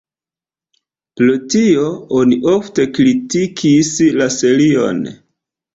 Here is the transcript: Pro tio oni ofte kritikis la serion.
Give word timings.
Pro 1.21 1.35
tio 1.55 1.85
oni 2.21 2.41
ofte 2.55 2.89
kritikis 2.97 3.97
la 4.21 4.33
serion. 4.41 5.07